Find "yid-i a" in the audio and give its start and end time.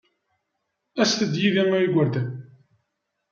1.41-1.79